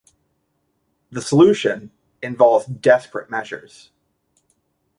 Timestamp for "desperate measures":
2.65-3.91